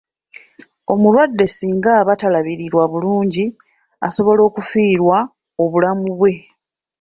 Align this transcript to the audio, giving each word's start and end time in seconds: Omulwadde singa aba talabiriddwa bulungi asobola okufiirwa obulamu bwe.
Omulwadde 0.93 1.45
singa 1.49 1.89
aba 1.99 2.13
talabiriddwa 2.21 2.83
bulungi 2.91 3.45
asobola 4.07 4.41
okufiirwa 4.49 5.17
obulamu 5.63 6.07
bwe. 6.19 6.33